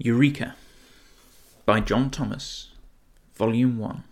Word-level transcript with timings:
Eureka 0.00 0.54
by 1.66 1.80
John 1.80 2.08
Thomas, 2.08 2.70
Volume 3.34 3.78
1. 3.78 4.04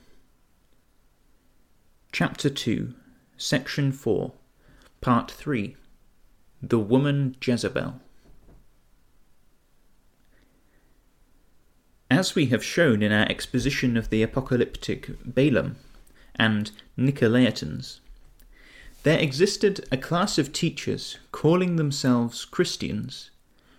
Chapter 2.10 2.50
2, 2.50 2.92
Section 3.36 3.92
4, 3.92 4.32
Part 5.00 5.30
3 5.30 5.76
The 6.60 6.80
Woman 6.80 7.36
Jezebel. 7.40 8.00
As 12.10 12.34
we 12.34 12.46
have 12.46 12.64
shown 12.64 13.00
in 13.00 13.12
our 13.12 13.26
exposition 13.26 13.96
of 13.96 14.10
the 14.10 14.24
apocalyptic 14.24 15.10
Balaam 15.24 15.76
and 16.34 16.72
Nicolaitans, 16.98 18.00
there 19.04 19.20
existed 19.20 19.86
a 19.92 19.96
class 19.96 20.36
of 20.36 20.52
teachers 20.52 21.18
calling 21.30 21.76
themselves 21.76 22.44
Christians 22.44 23.30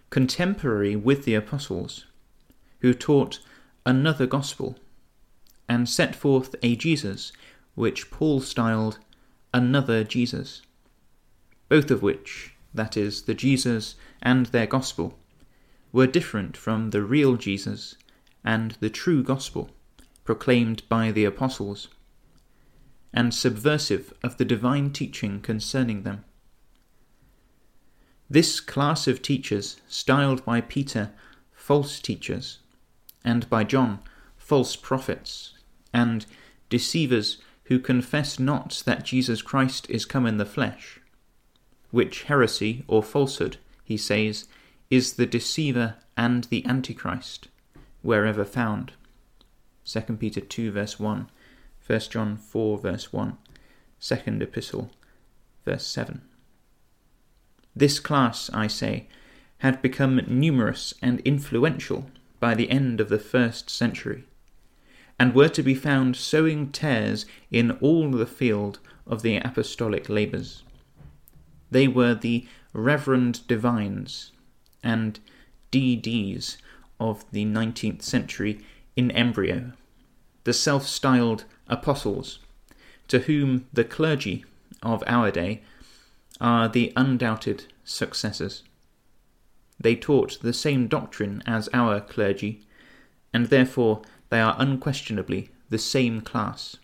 contemporary 0.10 0.96
with 0.96 1.26
the 1.26 1.36
apostles, 1.36 2.05
who 2.80 2.94
taught 2.94 3.39
another 3.86 4.25
gospel 4.25 4.78
and 5.68 5.88
set 5.88 6.16
forth 6.16 6.56
a 6.61 6.75
Jesus 6.75 7.32
which 7.75 8.10
Paul 8.10 8.42
styled 8.42 9.00
another 9.54 10.04
Jesus, 10.04 10.61
both 11.70 11.92
of 11.92 12.02
which, 12.02 12.54
that 12.74 12.96
is, 12.96 13.24
the 13.24 13.33
Jesus 13.33 13.96
and 14.21 14.47
their 14.47 14.68
gospel, 14.68 15.18
were 15.92 16.08
different 16.08 16.55
from 16.55 16.92
the 16.92 17.02
real 17.02 17.36
Jesus 17.36 17.96
and 18.44 18.78
the 18.80 18.89
true 18.89 19.24
gospel 19.24 19.69
proclaimed 20.28 20.83
by 20.89 21.10
the 21.10 21.24
apostles, 21.24 21.88
and 23.14 23.33
subversive 23.33 24.14
of 24.21 24.36
the 24.36 24.44
divine 24.44 24.92
teaching 24.92 25.39
concerning 25.39 26.04
them. 26.04 26.25
This 28.30 28.60
class 28.60 29.08
of 29.08 29.22
teachers, 29.22 29.78
styled 29.88 30.44
by 30.44 30.60
Peter 30.60 31.12
false 31.54 32.02
teachers, 32.02 32.59
and 33.23 33.50
by 33.50 33.64
John 33.64 34.00
false 34.36 34.76
prophets, 34.76 35.53
and 35.94 36.25
deceivers 36.69 37.38
who 37.66 37.80
confess 37.80 38.38
not 38.38 38.84
that 38.86 39.06
Jesus 39.06 39.42
Christ 39.42 39.89
is 39.89 40.06
come 40.06 40.25
in 40.25 40.38
the 40.38 40.45
flesh, 40.45 41.00
which 41.92 42.23
heresy 42.23 42.84
or 42.88 43.02
falsehood, 43.02 43.58
he 43.84 43.95
says, 43.97 44.47
is 44.89 45.14
the 45.14 45.25
deceiver 45.25 45.95
and 46.16 46.45
the 46.45 46.66
antichrist, 46.66 47.47
wherever 48.02 48.44
found. 48.44 48.94
2 49.86 50.02
Peter 50.17 50.41
2 50.41 50.72
verse 50.72 51.00
1, 51.00 51.30
1 51.86 52.00
John 52.09 52.36
4 52.36 52.78
verse 52.78 53.14
1, 53.14 53.38
2 54.02 54.16
Epistle 54.41 54.91
verse 55.64 55.86
7. 55.86 56.27
This 57.78 58.00
class, 58.00 58.50
I 58.56 58.66
say, 58.66 59.06
had 59.59 59.83
become 59.83 60.20
numerous 60.25 60.95
and 61.00 61.20
influential 61.20 62.09
by 62.39 62.56
the 62.56 62.72
end 62.72 63.00
of 63.00 63.09
the 63.09 63.19
first 63.19 63.69
century, 63.69 64.23
and 65.19 65.36
were 65.36 65.50
to 65.50 65.61
be 65.61 65.75
found 65.75 66.16
sowing 66.16 66.72
tares 66.72 67.28
in 67.52 67.69
all 67.73 68.09
the 68.09 68.25
field 68.25 68.80
of 69.06 69.22
the 69.22 69.38
apostolic 69.38 70.09
labours. 70.09 70.64
They 71.69 71.88
were 71.88 72.16
the 72.16 72.47
reverend 72.73 73.45
divines 73.47 74.31
and 74.81 75.19
DDs 75.72 76.58
of 77.00 77.30
the 77.31 77.45
nineteenth 77.45 78.02
century 78.02 78.59
in 78.95 79.12
embryo, 79.12 79.73
the 80.45 80.53
self 80.53 80.88
styled 80.88 81.45
apostles, 81.67 82.39
to 83.08 83.19
whom 83.19 83.67
the 83.72 83.84
clergy 83.84 84.45
of 84.81 85.03
our 85.06 85.30
day 85.30 85.62
are 86.39 86.67
the 86.67 86.93
undoubted 86.95 87.66
successors. 87.83 88.63
They 89.80 89.95
taught 89.95 90.39
the 90.41 90.53
same 90.53 90.88
doctrine 90.88 91.44
as 91.45 91.69
our 91.73 91.99
clergy, 92.02 92.66
and 93.33 93.47
therefore 93.47 94.02
they 94.29 94.39
are 94.39 94.55
unquestionably 94.57 95.49
the 95.69 95.77
same 95.77 96.21
class. 96.21 96.77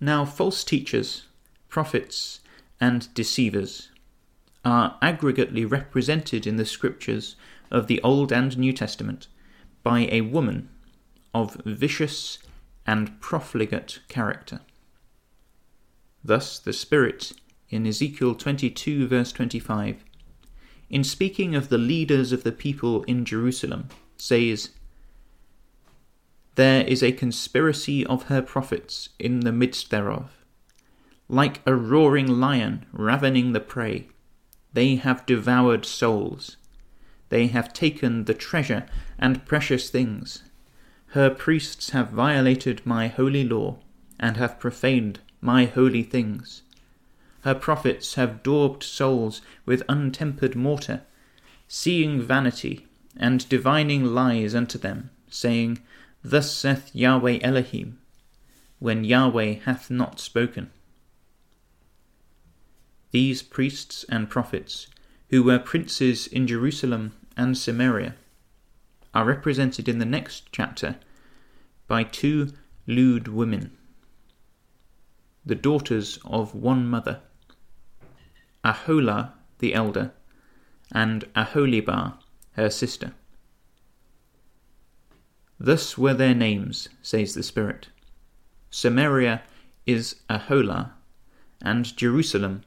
Now, 0.00 0.24
false 0.24 0.64
teachers, 0.64 1.26
prophets, 1.68 2.40
and 2.80 3.12
deceivers 3.14 3.90
are 4.64 4.96
aggregately 5.02 5.68
represented 5.70 6.46
in 6.46 6.56
the 6.56 6.64
scriptures 6.64 7.36
of 7.70 7.86
the 7.86 8.00
Old 8.02 8.32
and 8.32 8.56
New 8.56 8.72
Testament 8.72 9.28
by 9.82 10.08
a 10.10 10.20
woman 10.22 10.68
of 11.34 11.60
vicious 11.64 12.38
and 12.86 13.20
profligate 13.20 14.00
character. 14.08 14.60
Thus, 16.24 16.58
the 16.58 16.72
Spirit 16.72 17.32
in 17.70 17.86
Ezekiel 17.86 18.34
22, 18.34 19.06
verse 19.06 19.32
25, 19.32 20.04
in 20.90 21.04
speaking 21.04 21.54
of 21.54 21.68
the 21.68 21.78
leaders 21.78 22.32
of 22.32 22.44
the 22.44 22.52
people 22.52 23.02
in 23.04 23.24
Jerusalem, 23.24 23.88
says, 24.16 24.70
There 26.54 26.82
is 26.84 27.02
a 27.02 27.12
conspiracy 27.12 28.06
of 28.06 28.24
her 28.24 28.40
prophets 28.40 29.10
in 29.18 29.40
the 29.40 29.52
midst 29.52 29.90
thereof. 29.90 30.30
Like 31.28 31.60
a 31.66 31.74
roaring 31.74 32.26
lion 32.26 32.86
ravening 32.92 33.52
the 33.52 33.60
prey, 33.60 34.08
they 34.72 34.96
have 34.96 35.26
devoured 35.26 35.84
souls. 35.84 36.56
They 37.28 37.48
have 37.48 37.74
taken 37.74 38.24
the 38.24 38.34
treasure 38.34 38.86
and 39.18 39.44
precious 39.44 39.90
things. 39.90 40.42
Her 41.08 41.28
priests 41.28 41.90
have 41.90 42.10
violated 42.10 42.86
my 42.86 43.08
holy 43.08 43.44
law, 43.44 43.78
and 44.18 44.36
have 44.36 44.58
profaned 44.58 45.20
my 45.40 45.66
holy 45.66 46.02
things. 46.02 46.62
Her 47.42 47.54
prophets 47.54 48.14
have 48.14 48.42
daubed 48.42 48.82
souls 48.82 49.40
with 49.64 49.82
untempered 49.88 50.56
mortar, 50.56 51.02
seeing 51.68 52.20
vanity, 52.20 52.86
and 53.16 53.48
divining 53.48 54.04
lies 54.04 54.54
unto 54.54 54.78
them, 54.78 55.10
saying, 55.28 55.80
Thus 56.22 56.52
saith 56.52 56.90
Yahweh 56.94 57.38
Elohim, 57.42 57.98
when 58.78 59.04
Yahweh 59.04 59.60
hath 59.64 59.90
not 59.90 60.20
spoken. 60.20 60.70
These 63.10 63.42
priests 63.42 64.04
and 64.08 64.28
prophets, 64.28 64.88
who 65.30 65.42
were 65.42 65.58
princes 65.58 66.26
in 66.26 66.46
Jerusalem 66.46 67.12
and 67.36 67.56
Samaria, 67.56 68.16
are 69.14 69.24
represented 69.24 69.88
in 69.88 69.98
the 69.98 70.04
next 70.04 70.48
chapter 70.52 70.96
by 71.86 72.04
two 72.04 72.52
lewd 72.86 73.28
women, 73.28 73.76
the 75.46 75.54
daughters 75.54 76.18
of 76.24 76.54
one 76.54 76.86
mother. 76.86 77.20
Aholah 78.64 79.32
the 79.58 79.74
elder, 79.74 80.12
and 80.92 81.24
Aholibah 81.34 82.18
her 82.52 82.70
sister. 82.70 83.12
Thus 85.60 85.98
were 85.98 86.14
their 86.14 86.34
names, 86.34 86.88
says 87.02 87.34
the 87.34 87.42
Spirit. 87.42 87.88
Samaria 88.70 89.42
is 89.86 90.16
Aholah, 90.28 90.92
and 91.60 91.96
Jerusalem 91.96 92.62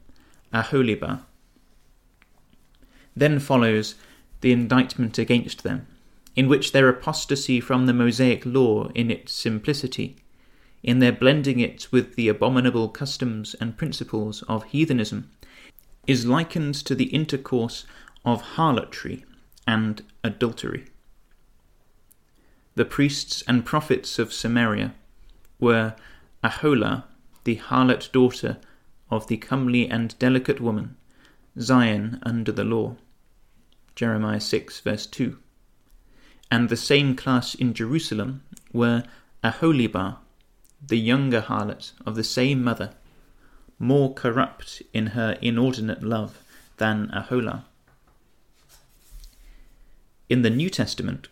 Aholibah. 0.53 1.21
Then 3.15 3.39
follows 3.39 3.95
the 4.41 4.51
indictment 4.51 5.17
against 5.17 5.63
them, 5.63 5.87
in 6.35 6.47
which 6.47 6.71
their 6.71 6.89
apostasy 6.89 7.59
from 7.59 7.85
the 7.85 7.93
Mosaic 7.93 8.45
law 8.45 8.87
in 8.95 9.11
its 9.11 9.33
simplicity, 9.33 10.17
in 10.83 10.99
their 10.99 11.11
blending 11.11 11.59
it 11.59 11.91
with 11.91 12.15
the 12.15 12.27
abominable 12.27 12.89
customs 12.89 13.53
and 13.55 13.77
principles 13.77 14.41
of 14.43 14.63
heathenism, 14.65 15.29
is 16.07 16.25
likened 16.25 16.75
to 16.75 16.95
the 16.95 17.05
intercourse 17.05 17.85
of 18.25 18.41
harlotry 18.41 19.25
and 19.67 20.03
adultery. 20.23 20.85
The 22.75 22.85
priests 22.85 23.43
and 23.47 23.65
prophets 23.65 24.17
of 24.17 24.33
Samaria 24.33 24.93
were 25.59 25.95
Aholah, 26.43 27.03
the 27.43 27.57
harlot 27.57 28.11
daughter 28.11 28.57
of 29.09 29.27
the 29.27 29.37
comely 29.37 29.89
and 29.89 30.17
delicate 30.19 30.61
woman, 30.61 30.95
Zion 31.59 32.19
under 32.23 32.51
the 32.51 32.63
law. 32.63 32.95
Jeremiah 33.95 34.39
6, 34.39 34.79
verse 34.79 35.05
2. 35.05 35.37
And 36.49 36.69
the 36.69 36.77
same 36.77 37.15
class 37.15 37.55
in 37.55 37.73
Jerusalem 37.73 38.43
were 38.73 39.03
Aholibah, 39.43 40.17
the 40.85 40.97
younger 40.97 41.41
harlot 41.41 41.91
of 42.05 42.15
the 42.15 42.23
same 42.23 42.63
mother, 42.63 42.93
more 43.81 44.13
corrupt 44.13 44.83
in 44.93 45.07
her 45.07 45.37
inordinate 45.41 46.03
love 46.03 46.37
than 46.77 47.07
Aholah. 47.07 47.63
In 50.29 50.43
the 50.43 50.51
New 50.51 50.69
Testament, 50.69 51.27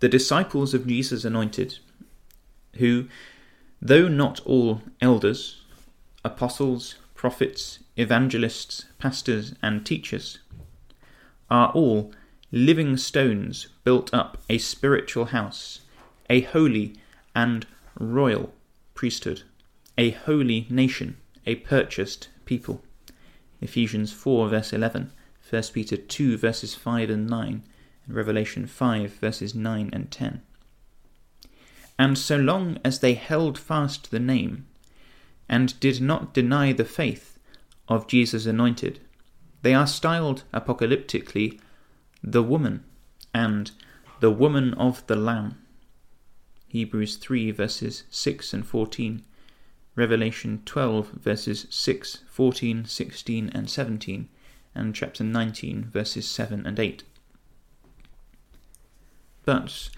the 0.00 0.08
disciples 0.08 0.72
of 0.72 0.86
Jesus 0.86 1.22
Anointed, 1.22 1.78
who, 2.76 3.08
though 3.80 4.08
not 4.08 4.40
all 4.46 4.80
elders, 5.02 5.60
apostles, 6.24 6.94
prophets, 7.14 7.80
evangelists, 7.96 8.86
pastors, 8.98 9.54
and 9.62 9.84
teachers, 9.84 10.38
are 11.50 11.70
all 11.72 12.10
living 12.50 12.96
stones 12.96 13.68
built 13.84 14.12
up 14.14 14.38
a 14.48 14.56
spiritual 14.56 15.26
house, 15.26 15.80
a 16.30 16.40
holy 16.40 16.96
and 17.34 17.66
royal 17.98 18.54
priesthood, 18.94 19.42
a 19.98 20.10
holy 20.10 20.66
nation, 20.70 21.18
a 21.46 21.56
purchased 21.56 22.28
people. 22.44 22.82
Ephesians 23.60 24.12
4 24.12 24.48
verse 24.48 24.72
11, 24.72 25.12
1 25.48 25.62
Peter 25.72 25.96
2 25.96 26.36
verses 26.36 26.74
5 26.74 27.10
and 27.10 27.28
9, 27.28 27.62
and 28.06 28.14
Revelation 28.14 28.66
5, 28.66 29.12
verses 29.14 29.54
9 29.54 29.90
and 29.92 30.10
10. 30.10 30.42
And 31.98 32.18
so 32.18 32.36
long 32.36 32.78
as 32.84 33.00
they 33.00 33.14
held 33.14 33.58
fast 33.58 34.10
the 34.10 34.18
name, 34.18 34.66
and 35.48 35.78
did 35.80 36.00
not 36.00 36.32
deny 36.32 36.72
the 36.72 36.84
faith 36.84 37.38
of 37.88 38.08
Jesus 38.08 38.46
anointed, 38.46 39.00
they 39.62 39.74
are 39.74 39.86
styled 39.86 40.44
apocalyptically 40.52 41.60
the 42.22 42.42
woman 42.42 42.84
and 43.34 43.70
the 44.20 44.30
woman 44.30 44.74
of 44.74 45.06
the 45.06 45.16
Lamb. 45.16 45.58
Hebrews 46.68 47.16
3 47.16 47.50
verses 47.50 48.04
6 48.10 48.54
and 48.54 48.66
14, 48.66 49.22
Revelation 49.94 50.62
12 50.64 51.08
verses 51.10 51.66
6, 51.70 52.24
14, 52.30 52.84
16, 52.86 53.50
and 53.54 53.68
17, 53.68 54.28
and 54.74 54.94
chapter 54.94 55.22
19 55.22 55.84
verses 55.84 56.28
7 56.28 56.66
and 56.66 56.78
8. 56.78 57.02
But 59.44 59.90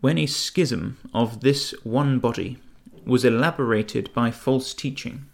when 0.00 0.18
a 0.18 0.26
schism 0.26 0.98
of 1.14 1.40
this 1.40 1.72
one 1.84 2.18
body 2.18 2.58
was 3.06 3.24
elaborated 3.24 4.12
by 4.12 4.30
false 4.30 4.74
teaching, 4.74 5.26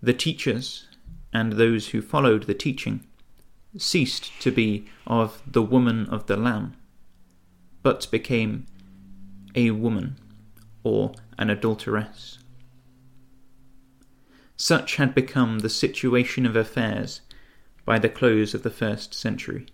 the 0.00 0.14
teachers 0.14 0.86
and 1.32 1.54
those 1.54 1.88
who 1.88 2.00
followed 2.00 2.44
the 2.44 2.54
teaching 2.54 3.04
ceased 3.76 4.30
to 4.40 4.50
be 4.50 4.86
of 5.06 5.42
the 5.46 5.62
woman 5.62 6.06
of 6.06 6.26
the 6.26 6.36
Lamb, 6.36 6.74
but 7.82 8.10
became 8.10 8.66
a 9.54 9.70
woman 9.72 10.16
or 10.84 11.12
an 11.36 11.50
adulteress. 11.50 12.37
Such 14.60 14.96
had 14.96 15.14
become 15.14 15.60
the 15.60 15.70
situation 15.70 16.44
of 16.44 16.56
affairs 16.56 17.20
by 17.84 18.00
the 18.00 18.08
close 18.08 18.54
of 18.54 18.64
the 18.64 18.70
first 18.70 19.14
century. 19.14 19.66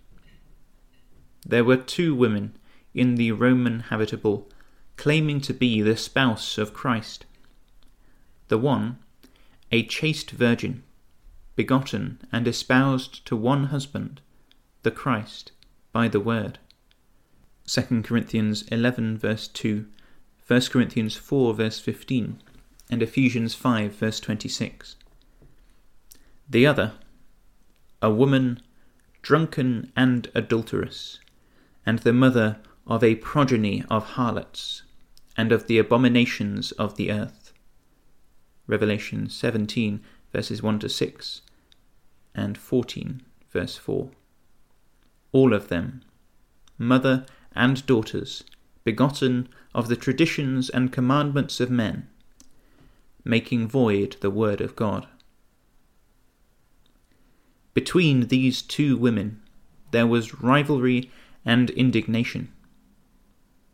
There 1.43 1.63
were 1.63 1.77
two 1.77 2.13
women 2.13 2.55
in 2.93 3.15
the 3.15 3.31
Roman 3.31 3.79
habitable 3.79 4.47
claiming 4.95 5.41
to 5.41 5.55
be 5.55 5.81
the 5.81 5.97
spouse 5.97 6.59
of 6.59 6.75
Christ. 6.75 7.25
The 8.47 8.59
one, 8.59 8.99
a 9.71 9.83
chaste 9.83 10.29
virgin, 10.29 10.83
begotten 11.55 12.21
and 12.31 12.47
espoused 12.47 13.25
to 13.25 13.35
one 13.35 13.65
husband, 13.65 14.21
the 14.83 14.91
Christ, 14.91 15.51
by 15.91 16.07
the 16.07 16.19
word. 16.19 16.59
2 17.65 18.03
Corinthians 18.03 18.61
11 18.71 19.17
verse 19.17 19.47
2, 19.47 19.87
1 20.45 20.61
Corinthians 20.61 21.15
4 21.15 21.55
verse 21.55 21.79
15, 21.79 22.39
and 22.89 23.01
Ephesians 23.01 23.55
5 23.55 23.93
verse 23.93 24.19
26. 24.19 24.95
The 26.49 26.67
other, 26.67 26.93
a 28.01 28.11
woman 28.11 28.61
drunken 29.21 29.91
and 29.95 30.29
adulterous, 30.35 31.19
and 31.85 31.99
the 31.99 32.13
mother 32.13 32.59
of 32.85 33.03
a 33.03 33.15
progeny 33.15 33.83
of 33.89 34.11
harlots, 34.11 34.83
and 35.35 35.51
of 35.51 35.67
the 35.67 35.79
abominations 35.79 36.71
of 36.73 36.95
the 36.95 37.11
earth. 37.11 37.51
Revelation 38.67 39.29
17 39.29 40.01
verses 40.31 40.61
1 40.61 40.79
to 40.79 40.89
6, 40.89 41.41
and 42.35 42.57
14 42.57 43.21
verse 43.51 43.77
4. 43.77 44.11
All 45.31 45.53
of 45.53 45.69
them, 45.69 46.01
mother 46.77 47.25
and 47.55 47.85
daughters, 47.85 48.43
begotten 48.83 49.49
of 49.73 49.87
the 49.87 49.95
traditions 49.95 50.69
and 50.69 50.91
commandments 50.91 51.59
of 51.59 51.71
men, 51.71 52.07
making 53.25 53.67
void 53.67 54.15
the 54.21 54.29
word 54.29 54.61
of 54.61 54.75
God. 54.75 55.07
Between 57.73 58.27
these 58.27 58.61
two 58.61 58.95
women 58.95 59.41
there 59.91 60.07
was 60.07 60.41
rivalry 60.41 61.11
and 61.43 61.69
indignation. 61.71 62.51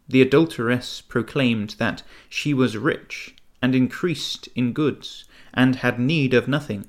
The 0.07 0.21
adulteress 0.21 1.01
proclaimed 1.01 1.75
that 1.77 2.03
she 2.29 2.53
was 2.53 2.77
rich 2.77 3.35
and 3.61 3.75
increased 3.75 4.49
in 4.55 4.73
goods 4.73 5.25
and 5.53 5.77
had 5.77 5.99
need 5.99 6.33
of 6.33 6.47
nothing, 6.47 6.87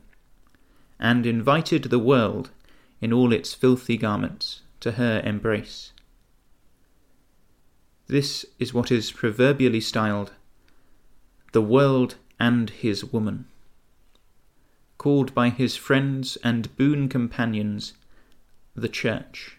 and 0.99 1.27
invited 1.27 1.85
the 1.85 1.99
world 1.99 2.51
in 3.01 3.13
all 3.13 3.33
its 3.33 3.55
filthy 3.55 3.97
garments 3.97 4.63
to 4.81 4.93
her 4.93 5.21
embrace. 5.25 5.93
This 8.07 8.45
is 8.59 8.75
what 8.75 8.91
is 8.93 9.11
proverbially 9.11 9.81
styled 9.81 10.33
the 11.53 11.63
world 11.63 12.17
and 12.43 12.71
his 12.71 13.05
woman, 13.05 13.47
called 14.99 15.33
by 15.33 15.49
his 15.49 15.77
friends 15.77 16.37
and 16.43 16.77
boon 16.77 17.09
companions 17.09 17.93
the 18.75 18.89
church. 18.89 19.59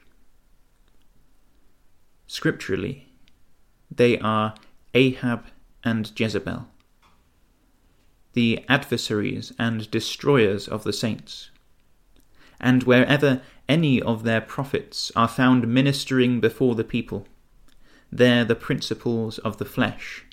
Scripturally, 2.28 3.08
they 3.90 4.20
are 4.20 4.54
Ahab 4.94 5.46
and 5.86 6.12
Jezebel, 6.20 6.68
the 8.34 8.66
adversaries 8.68 9.54
and 9.58 9.90
destroyers 9.90 10.68
of 10.68 10.84
the 10.84 10.92
saints. 10.92 11.52
And 12.60 12.84
wherever 12.84 13.42
any 13.70 14.02
of 14.02 14.24
their 14.24 14.42
prophets 14.42 15.10
are 15.16 15.30
found 15.30 15.70
ministering 15.70 16.42
before 16.42 16.76
the 16.76 16.84
people, 16.84 17.28
there 18.12 18.44
the 18.44 18.56
principles 18.56 19.38
of 19.38 19.56
the 19.56 19.66
flesh 19.66 20.26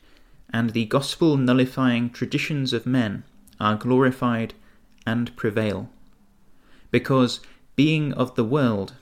and 0.53 0.71
the 0.71 0.85
gospel 0.87 1.37
nullifying 1.37 2.11
traditions 2.11 2.73
of 2.73 2.87
men 2.87 3.25
are 3.59 3.77
glorified 3.77 4.55
and 5.07 5.35
prevail. 5.37 5.91
Because, 6.91 7.41
being 7.77 8.13
of 8.13 8.35
the 8.35 8.45
world, 8.45 8.95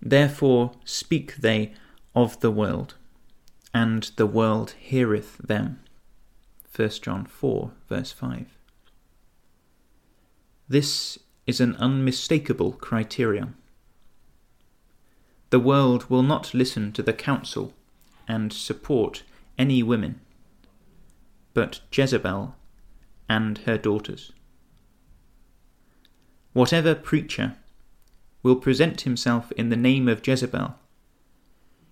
therefore 0.00 0.72
speak 0.84 1.36
they 1.36 1.72
of 2.14 2.40
the 2.40 2.50
world, 2.50 2.94
and 3.72 4.10
the 4.16 4.26
world 4.26 4.74
heareth 4.78 5.38
them. 5.38 5.80
1 6.74 6.88
John 7.02 7.26
4, 7.26 7.70
verse 7.88 8.12
5. 8.12 8.46
This 10.68 11.18
is 11.46 11.60
an 11.60 11.76
unmistakable 11.76 12.72
criterion 12.72 13.54
the 15.54 15.60
world 15.60 16.10
will 16.10 16.24
not 16.24 16.52
listen 16.52 16.90
to 16.90 17.00
the 17.00 17.12
counsel 17.12 17.72
and 18.26 18.52
support 18.52 19.22
any 19.58 19.82
women, 19.82 20.20
but 21.52 21.80
Jezebel 21.92 22.54
and 23.28 23.58
her 23.58 23.78
daughters. 23.78 24.32
Whatever 26.52 26.94
preacher 26.94 27.56
will 28.42 28.56
present 28.56 29.02
himself 29.02 29.50
in 29.52 29.70
the 29.70 29.76
name 29.76 30.08
of 30.08 30.26
Jezebel, 30.26 30.76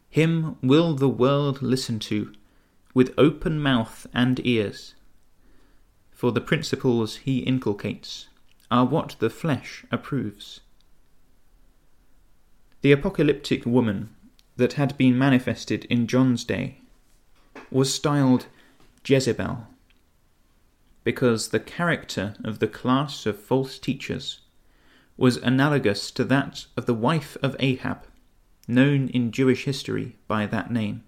him 0.09 0.57
will 0.63 0.95
the 0.95 1.09
world 1.09 1.63
listen 1.63 1.99
to 1.99 2.33
with 2.93 3.15
open 3.17 3.59
mouth 3.59 4.07
and 4.13 4.45
ears, 4.47 4.95
for 6.11 6.31
the 6.31 6.41
principles 6.41 7.17
he 7.17 7.39
inculcates 7.39 8.29
are 8.71 8.85
what 8.85 9.17
the 9.19 9.31
flesh 9.31 9.85
approves. 9.91 10.61
The 12.83 12.93
apocalyptic 12.93 13.65
woman 13.65 14.15
that 14.57 14.75
had 14.75 14.99
been 14.99 15.17
manifested 15.17 15.87
in 15.87 16.07
John's 16.07 16.45
day 16.45 16.82
was 17.71 17.93
styled 17.93 18.47
Jezebel 19.05 19.67
because 21.05 21.49
the 21.49 21.61
character 21.61 22.35
of 22.45 22.59
the 22.59 22.69
class 22.69 23.27
of 23.27 23.39
false 23.39 23.79
teachers 23.79 24.41
was 25.17 25.37
analogous 25.37 26.11
to 26.13 26.25
that 26.25 26.67
of 26.77 26.87
the 26.87 26.95
wife 26.95 27.37
of 27.43 27.57
Ahab, 27.59 28.07
known 28.69 29.09
in 29.09 29.33
Jewish 29.33 29.65
history 29.65 30.17
by 30.27 30.47
that 30.47 30.71
name. 30.71 31.03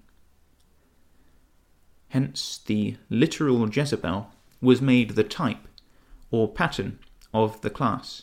Hence, 2.08 2.60
the 2.64 2.96
literal 3.08 3.68
Jezebel 3.68 4.30
was 4.60 4.80
made 4.80 5.10
the 5.10 5.24
type 5.24 5.66
or 6.30 6.52
pattern 6.52 6.98
of 7.32 7.60
the 7.62 7.70
class, 7.70 8.22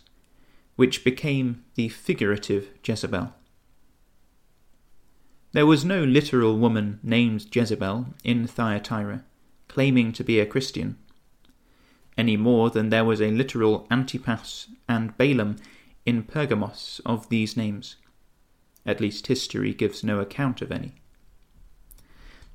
which 0.76 1.04
became 1.04 1.64
the 1.76 1.90
figurative 1.90 2.70
Jezebel. 2.86 3.34
There 5.54 5.66
was 5.66 5.84
no 5.84 6.02
literal 6.06 6.58
woman 6.58 7.02
named 7.04 7.54
Jezebel 7.54 8.14
in 8.24 8.48
Thyatira, 8.48 9.26
claiming 9.68 10.14
to 10.14 10.24
be 10.24 10.40
a 10.40 10.46
Christian, 10.46 10.98
any 12.18 12.38
more 12.38 12.70
than 12.70 12.90
there 12.90 13.04
was 13.04 13.22
a 13.22 13.32
literal 13.32 13.86
Antipas 13.92 14.68
and 14.88 15.18
Balaam 15.18 15.58
in 16.06 16.24
Pergamos 16.24 17.02
of 17.06 17.28
these 17.28 17.58
names. 17.58 17.98
At 18.86 19.02
least 19.02 19.28
history 19.28 19.74
gives 19.74 20.06
no 20.06 20.20
account 20.20 20.62
of 20.62 20.72
any. 20.72 20.94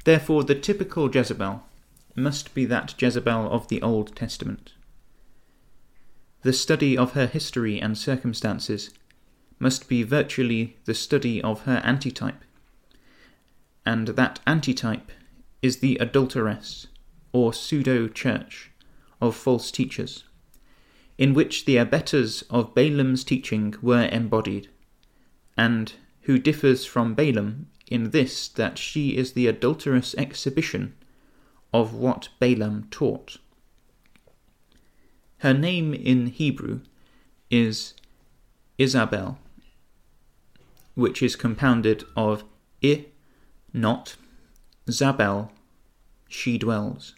Therefore, 0.04 0.42
the 0.44 0.54
typical 0.54 1.14
Jezebel 1.14 1.64
must 2.14 2.54
be 2.54 2.64
that 2.64 2.94
Jezebel 3.00 3.50
of 3.50 3.68
the 3.68 3.82
Old 3.82 4.16
Testament. 4.16 4.72
The 6.42 6.54
study 6.54 6.96
of 6.96 7.12
her 7.12 7.26
history 7.26 7.78
and 7.78 7.98
circumstances 7.98 8.90
must 9.58 9.86
be 9.86 10.02
virtually 10.02 10.76
the 10.86 10.94
study 10.94 11.42
of 11.42 11.62
her 11.62 11.82
antitype 11.84 12.42
and 13.86 14.08
that 14.08 14.40
antitype 14.46 15.12
is 15.62 15.78
the 15.78 15.96
adulteress 15.98 16.88
or 17.32 17.54
pseudo 17.54 18.08
church 18.08 18.72
of 19.20 19.36
false 19.36 19.70
teachers, 19.70 20.24
in 21.16 21.32
which 21.32 21.64
the 21.64 21.76
abettors 21.76 22.42
of 22.50 22.74
Balaam's 22.74 23.22
teaching 23.24 23.74
were 23.80 24.08
embodied, 24.10 24.68
and 25.56 25.92
who 26.22 26.38
differs 26.38 26.84
from 26.84 27.14
Balaam 27.14 27.68
in 27.86 28.10
this 28.10 28.48
that 28.48 28.76
she 28.76 29.16
is 29.16 29.32
the 29.32 29.46
adulterous 29.46 30.14
exhibition 30.16 30.94
of 31.72 31.94
what 31.94 32.28
Balaam 32.40 32.88
taught. 32.90 33.36
Her 35.38 35.54
name 35.54 35.94
in 35.94 36.26
Hebrew 36.26 36.80
is 37.50 37.94
Isabel, 38.78 39.38
which 40.94 41.22
is 41.22 41.36
compounded 41.36 42.04
of 42.16 42.44
I, 42.82 43.06
not, 43.76 44.16
Zabel, 44.90 45.52
she 46.28 46.58
dwells. 46.58 47.14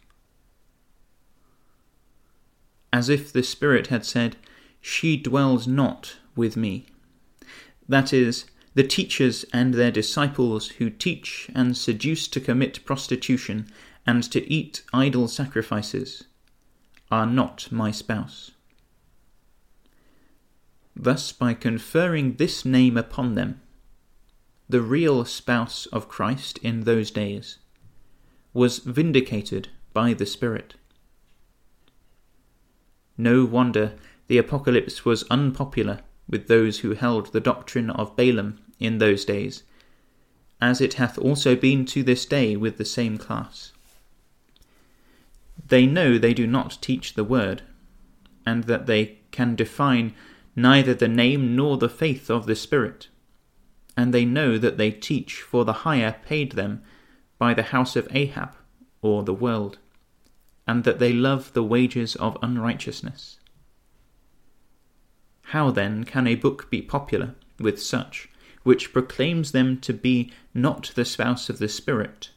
As 2.93 3.09
if 3.09 3.33
the 3.33 3.43
Spirit 3.43 3.87
had 3.89 4.05
said, 4.05 4.37
She 4.81 5.17
dwells 5.17 5.67
not 5.67 6.17
with 6.35 6.57
me. 6.57 6.87
That 7.89 8.13
is, 8.13 8.47
the 8.75 8.85
teachers 8.85 9.45
and 9.53 9.75
their 9.75 9.91
disciples 9.91 10.69
who 10.79 10.91
teach 10.91 11.51
and 11.55 11.77
seduce 11.77 12.29
to 12.29 12.41
commit 12.41 12.85
prostitution 12.85 13.71
and 14.07 14.23
to 14.31 14.51
eat 14.51 14.83
idol 14.93 15.29
sacrifices 15.29 16.25
are 17.11 17.27
not 17.27 17.71
my 17.71 17.91
spouse. 17.91 18.53
Thus, 20.95 21.33
by 21.33 21.55
conferring 21.55 22.35
this 22.35 22.65
name 22.65 22.97
upon 22.97 23.35
them, 23.35 23.61
the 24.69 24.83
real 24.83 25.25
spouse 25.25 25.87
of 25.87 26.09
Christ 26.09 26.59
in 26.59 26.83
those 26.83 27.11
days 27.11 27.59
was 28.53 28.79
vindicated 28.81 29.69
by 29.93 30.13
the 30.13 30.27
Spirit. 30.27 30.75
No 33.17 33.45
wonder 33.45 33.95
the 34.27 34.39
Apocalypse 34.39 35.05
was 35.05 35.25
unpopular 35.31 36.01
with 36.29 36.49
those 36.49 36.81
who 36.81 36.93
held 36.93 37.33
the 37.33 37.41
doctrine 37.41 37.89
of 37.91 38.15
Balaam 38.15 38.59
in 38.79 38.99
those 38.99 39.25
days, 39.25 39.63
as 40.61 40.81
it 40.81 40.95
hath 40.95 41.19
also 41.19 41.57
been 41.57 41.85
to 41.87 42.03
this 42.03 42.27
day 42.27 42.55
with 42.55 42.77
the 42.77 42.85
same 42.85 43.17
class. 43.17 43.73
They 45.67 45.87
know 45.87 46.19
they 46.19 46.35
do 46.35 46.47
not 46.47 46.79
teach 46.81 47.15
the 47.15 47.25
word, 47.25 47.63
and 48.45 48.65
that 48.65 48.87
they 48.87 49.19
can 49.31 49.55
define 49.55 50.15
neither 50.55 50.95
the 50.95 51.09
name 51.09 51.57
nor 51.57 51.79
the 51.79 51.89
faith 51.89 52.31
of 52.31 52.47
the 52.47 52.57
Spirit, 52.57 53.09
and 53.99 54.15
they 54.15 54.25
know 54.25 54.57
that 54.59 54.79
they 54.79 54.93
teach 54.93 55.43
for 55.43 55.65
the 55.65 55.83
hire 55.83 56.15
paid 56.25 56.53
them 56.53 56.81
by 57.37 57.53
the 57.53 57.75
house 57.75 57.97
of 57.97 58.07
Ahab, 58.13 58.55
or 59.03 59.25
the 59.25 59.35
world, 59.35 59.79
and 60.69 60.85
that 60.85 61.01
they 61.01 61.13
love 61.13 61.53
the 61.53 61.65
wages 61.65 62.15
of 62.15 62.39
unrighteousness. 62.41 63.41
How 65.47 65.73
then 65.73 66.05
can 66.05 66.29
a 66.29 66.37
book 66.37 66.71
be 66.71 66.81
popular 66.81 67.35
with 67.59 67.83
such, 67.83 68.29
which 68.63 68.93
proclaims 68.93 69.51
them 69.51 69.81
to 69.81 69.93
be 69.93 70.31
not 70.55 70.93
the 70.95 71.05
spouse 71.05 71.51
of 71.51 71.59
the 71.59 71.69
Spirit, 71.69 72.31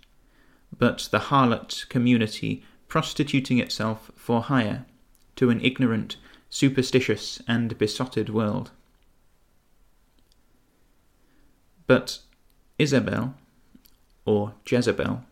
but 0.76 1.10
the 1.12 1.26
harlot 1.30 1.88
community 1.90 2.64
prostituting 2.88 3.60
itself 3.60 4.10
for 4.16 4.42
hire 4.42 4.88
to 5.36 5.52
an 5.52 5.62
ignorant, 5.62 6.18
superstitious, 6.50 7.40
and 7.48 7.78
besotted 7.78 8.30
world? 8.30 8.72
But 11.92 12.20
Isabel, 12.80 13.36
or 14.24 14.54
Jezebel, 14.66 15.26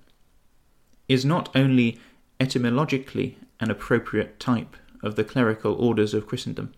is 1.07 1.23
not 1.23 1.47
only 1.55 1.97
etymologically 2.37 3.37
an 3.61 3.71
appropriate 3.71 4.41
type 4.41 4.75
of 5.01 5.15
the 5.15 5.23
clerical 5.23 5.73
orders 5.75 6.13
of 6.13 6.27
Christendom, 6.27 6.73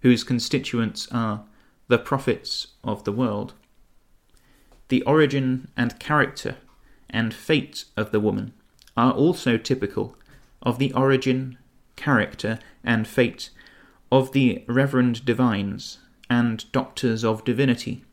whose 0.00 0.24
constituents 0.24 1.06
are 1.12 1.44
the 1.86 1.98
prophets 1.98 2.66
of 2.82 3.04
the 3.04 3.12
world. 3.12 3.54
The 4.88 5.02
origin 5.02 5.68
and 5.76 6.00
character 6.00 6.56
and 7.08 7.32
fate 7.32 7.84
of 7.96 8.10
the 8.10 8.18
woman 8.18 8.54
are 8.96 9.12
also 9.12 9.56
typical 9.56 10.16
of 10.62 10.80
the 10.80 10.92
origin, 10.94 11.58
character, 11.94 12.58
and 12.82 13.06
fate 13.06 13.50
of 14.10 14.32
the 14.32 14.64
reverend 14.66 15.24
divines 15.24 16.00
and 16.28 16.64
doctors 16.72 17.24
of 17.24 17.44
divinity, 17.44 18.04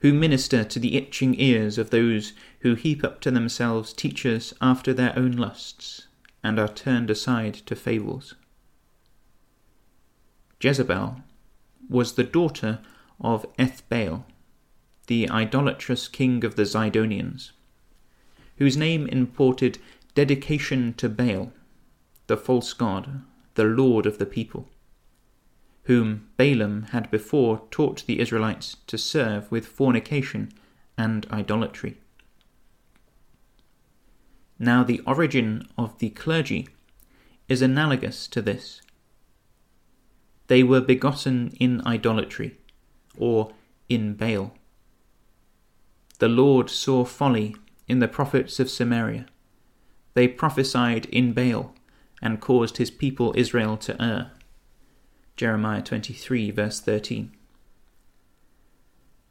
who 0.00 0.12
minister 0.12 0.62
to 0.62 0.78
the 0.78 0.96
itching 0.96 1.38
ears 1.40 1.78
of 1.78 1.90
those 1.90 2.32
who 2.60 2.74
heap 2.74 3.02
up 3.02 3.20
to 3.20 3.30
themselves 3.30 3.92
teachers 3.92 4.52
after 4.60 4.92
their 4.92 5.18
own 5.18 5.32
lusts, 5.32 6.06
and 6.42 6.58
are 6.58 6.68
turned 6.68 7.10
aside 7.10 7.54
to 7.54 7.74
fables. 7.74 8.34
Jezebel 10.60 11.22
was 11.88 12.14
the 12.14 12.24
daughter 12.24 12.80
of 13.20 13.46
Ethbaal, 13.58 14.24
the 15.06 15.28
idolatrous 15.30 16.08
king 16.08 16.44
of 16.44 16.56
the 16.56 16.64
Zidonians, 16.64 17.52
whose 18.56 18.76
name 18.76 19.06
imported 19.06 19.78
dedication 20.14 20.94
to 20.94 21.08
Baal, 21.08 21.52
the 22.26 22.36
false 22.36 22.72
god, 22.72 23.22
the 23.54 23.64
lord 23.64 24.06
of 24.06 24.18
the 24.18 24.26
people, 24.26 24.68
whom 25.86 26.26
Balaam 26.36 26.82
had 26.90 27.10
before 27.12 27.62
taught 27.70 28.04
the 28.06 28.18
Israelites 28.18 28.76
to 28.88 28.98
serve 28.98 29.50
with 29.52 29.66
fornication 29.66 30.52
and 30.98 31.26
idolatry. 31.30 31.96
Now, 34.58 34.82
the 34.82 35.00
origin 35.06 35.68
of 35.78 35.98
the 35.98 36.10
clergy 36.10 36.68
is 37.48 37.62
analogous 37.62 38.26
to 38.28 38.42
this. 38.42 38.82
They 40.48 40.64
were 40.64 40.80
begotten 40.80 41.54
in 41.60 41.86
idolatry, 41.86 42.58
or 43.16 43.52
in 43.88 44.14
Baal. 44.14 44.54
The 46.18 46.28
Lord 46.28 46.68
saw 46.68 47.04
folly 47.04 47.54
in 47.86 48.00
the 48.00 48.08
prophets 48.08 48.58
of 48.58 48.70
Samaria. 48.70 49.26
They 50.14 50.26
prophesied 50.26 51.06
in 51.06 51.32
Baal 51.32 51.74
and 52.20 52.40
caused 52.40 52.78
his 52.78 52.90
people 52.90 53.34
Israel 53.36 53.76
to 53.76 54.02
err. 54.02 54.32
Jeremiah 55.36 55.82
23, 55.82 56.50
verse 56.50 56.80
13. 56.80 57.30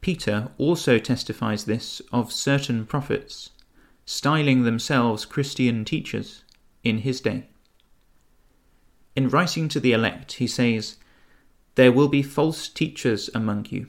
Peter 0.00 0.50
also 0.56 0.98
testifies 0.98 1.64
this 1.64 2.00
of 2.12 2.32
certain 2.32 2.86
prophets, 2.86 3.50
styling 4.04 4.62
themselves 4.62 5.24
Christian 5.24 5.84
teachers 5.84 6.44
in 6.84 6.98
his 6.98 7.20
day. 7.20 7.48
In 9.16 9.28
writing 9.28 9.68
to 9.68 9.80
the 9.80 9.92
elect, 9.92 10.34
he 10.34 10.46
says, 10.46 10.96
there 11.74 11.90
will 11.90 12.08
be 12.08 12.22
false 12.22 12.68
teachers 12.68 13.28
among 13.34 13.66
you, 13.70 13.88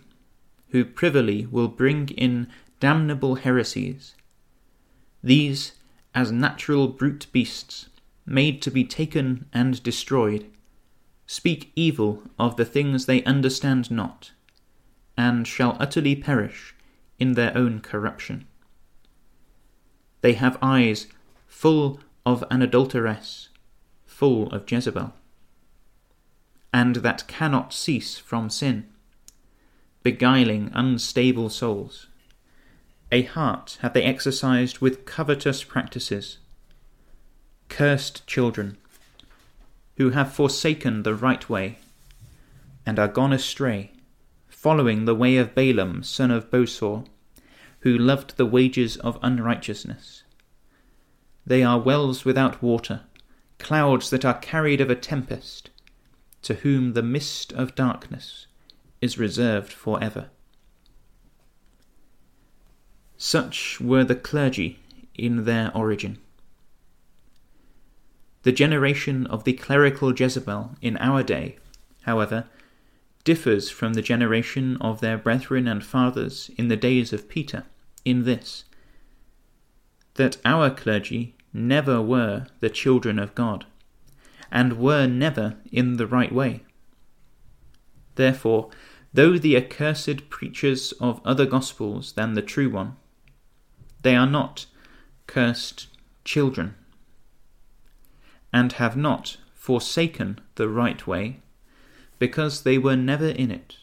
who 0.69 0.83
privily 0.83 1.45
will 1.45 1.67
bring 1.67 2.09
in 2.09 2.47
damnable 2.79 3.35
heresies. 3.35 4.15
These, 5.23 5.73
as 6.15 6.31
natural 6.31 6.87
brute 6.87 7.27
beasts, 7.31 7.89
made 8.25 8.61
to 8.63 8.71
be 8.71 8.83
taken 8.83 9.45
and 9.53 9.81
destroyed, 9.83 10.45
speak 11.27 11.71
evil 11.75 12.23
of 12.39 12.55
the 12.55 12.65
things 12.65 13.05
they 13.05 13.23
understand 13.23 13.91
not, 13.91 14.31
and 15.15 15.47
shall 15.47 15.77
utterly 15.79 16.15
perish 16.15 16.73
in 17.19 17.33
their 17.33 17.55
own 17.55 17.79
corruption. 17.79 18.47
They 20.21 20.33
have 20.33 20.57
eyes 20.61 21.05
full 21.45 21.99
of 22.25 22.43
an 22.49 22.63
adulteress, 22.63 23.49
full 24.05 24.49
of 24.51 24.69
Jezebel 24.71 25.13
and 26.73 26.97
that 26.97 27.27
cannot 27.27 27.73
cease 27.73 28.17
from 28.17 28.49
sin, 28.49 28.85
beguiling 30.03 30.71
unstable 30.73 31.49
souls. 31.49 32.07
A 33.11 33.23
heart 33.23 33.77
have 33.81 33.93
they 33.93 34.03
exercised 34.03 34.79
with 34.79 35.05
covetous 35.05 35.63
practices. 35.63 36.37
Cursed 37.69 38.27
children, 38.27 38.77
who 39.97 40.11
have 40.11 40.31
forsaken 40.31 41.03
the 41.03 41.15
right 41.15 41.49
way, 41.49 41.77
and 42.85 42.97
are 42.97 43.07
gone 43.07 43.33
astray, 43.33 43.91
following 44.47 45.05
the 45.05 45.15
way 45.15 45.37
of 45.37 45.53
Balaam, 45.53 46.03
son 46.03 46.31
of 46.31 46.49
Bosor, 46.49 47.05
who 47.79 47.97
loved 47.97 48.37
the 48.37 48.45
wages 48.45 48.97
of 48.97 49.19
unrighteousness. 49.21 50.23
They 51.45 51.63
are 51.63 51.79
wells 51.79 52.25
without 52.25 52.61
water, 52.61 53.01
clouds 53.59 54.09
that 54.09 54.25
are 54.25 54.37
carried 54.37 54.81
of 54.81 54.89
a 54.89 54.95
tempest, 54.95 55.69
to 56.43 56.55
whom 56.55 56.93
the 56.93 57.03
mist 57.03 57.51
of 57.53 57.75
darkness 57.75 58.47
is 59.01 59.17
reserved 59.17 59.73
for 59.73 60.01
ever. 60.03 60.29
Such 63.17 63.81
were 63.81 64.03
the 64.03 64.15
clergy 64.15 64.79
in 65.15 65.45
their 65.45 65.75
origin. 65.75 66.19
The 68.47 68.53
generation 68.53 69.27
of 69.27 69.43
the 69.43 69.51
clerical 69.51 70.17
Jezebel 70.17 70.77
in 70.81 70.95
our 70.99 71.21
day, 71.21 71.57
however, 72.03 72.45
differs 73.25 73.69
from 73.69 73.93
the 73.93 74.01
generation 74.01 74.77
of 74.79 75.01
their 75.01 75.17
brethren 75.17 75.67
and 75.67 75.83
fathers 75.83 76.49
in 76.57 76.69
the 76.69 76.77
days 76.77 77.11
of 77.11 77.27
Peter 77.27 77.65
in 78.05 78.23
this 78.23 78.63
that 80.13 80.37
our 80.45 80.69
clergy 80.69 81.35
never 81.51 82.01
were 82.01 82.47
the 82.61 82.69
children 82.69 83.19
of 83.19 83.35
God 83.35 83.65
and 84.49 84.79
were 84.79 85.07
never 85.07 85.57
in 85.69 85.97
the 85.97 86.07
right 86.07 86.31
way. 86.31 86.63
Therefore, 88.15 88.69
though 89.13 89.37
the 89.37 89.57
accursed 89.57 90.29
preachers 90.29 90.93
of 91.01 91.19
other 91.25 91.45
gospels 91.45 92.13
than 92.13 92.33
the 92.33 92.41
true 92.41 92.69
one, 92.69 92.95
they 94.03 94.15
are 94.15 94.25
not 94.25 94.67
cursed 95.27 95.87
children, 96.23 96.75
and 98.57 98.73
have 98.73 98.97
not 98.97 99.37
forsaken 99.53 100.39
the 100.55 100.67
right 100.67 101.05
way, 101.05 101.39
because 102.17 102.63
they 102.63 102.75
were 102.75 102.95
never 102.95 103.27
in 103.27 103.51
it. 103.51 103.77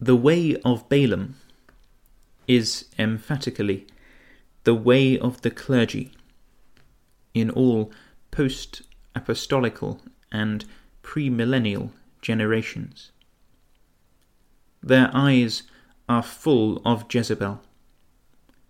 The 0.00 0.16
way 0.16 0.56
of 0.64 0.88
Balaam 0.88 1.34
is 2.48 2.86
emphatically 2.98 3.86
the 4.64 4.74
way 4.74 5.18
of 5.18 5.42
the 5.42 5.50
clergy 5.50 6.12
in 7.34 7.50
all 7.50 7.92
post 8.30 8.80
apostolical 9.14 10.00
and 10.32 10.64
premillennial 11.02 11.90
generations. 12.22 13.12
Their 14.82 15.10
eyes 15.12 15.64
are 16.08 16.22
full 16.22 16.80
of 16.86 17.04
Jezebel, 17.12 17.60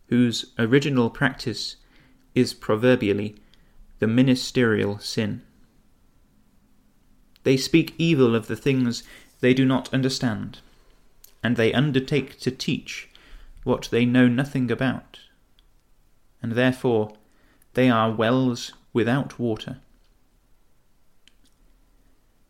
whose 0.09 0.47
original 0.59 1.11
practice 1.11 1.77
is 2.35 2.55
proverbially 2.55 3.37
the 3.99 4.07
ministerial 4.07 4.99
sin. 4.99 5.43
They 7.45 7.57
speak 7.57 7.95
evil 7.97 8.35
of 8.35 8.49
the 8.49 8.57
things 8.57 9.03
they 9.41 9.55
do 9.55 9.65
not 9.65 9.93
understand, 9.95 10.59
and 11.43 11.57
they 11.57 11.73
undertake 11.73 12.39
to 12.41 12.51
teach 12.51 13.09
what 13.65 13.89
they 13.91 14.05
know 14.05 14.29
nothing 14.29 14.71
about, 14.71 15.21
and 16.43 16.53
therefore 16.53 17.15
they 17.75 17.89
are 17.91 18.11
wells 18.11 18.73
without 18.93 19.39
water. 19.39 19.79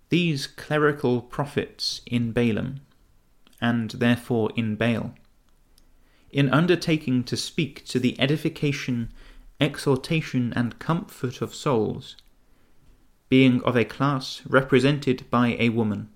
These 0.08 0.46
clerical 0.46 1.20
prophets 1.20 2.00
in 2.06 2.32
Balaam, 2.32 2.80
and 3.60 3.90
therefore 3.90 4.50
in 4.54 4.76
Baal, 4.76 5.14
in 6.30 6.48
undertaking 6.50 7.24
to 7.24 7.36
speak 7.36 7.84
to 7.86 7.98
the 7.98 8.18
edification, 8.20 9.10
exhortation, 9.60 10.52
and 10.54 10.78
comfort 10.78 11.40
of 11.40 11.54
souls, 11.54 12.16
being 13.28 13.62
of 13.62 13.76
a 13.76 13.84
class 13.84 14.42
represented 14.46 15.24
by 15.30 15.56
a 15.58 15.70
woman, 15.70 16.08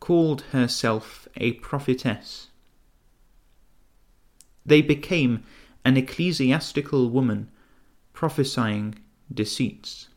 called 0.00 0.42
herself 0.52 1.28
a 1.36 1.52
prophetess. 1.54 2.48
They 4.64 4.82
became 4.82 5.42
an 5.84 5.96
ecclesiastical 5.96 7.10
woman 7.10 7.50
prophesying 8.12 8.96
deceits. 9.32 10.08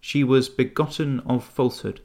She 0.00 0.22
was 0.22 0.48
begotten 0.48 1.20
of 1.20 1.44
falsehood, 1.44 2.00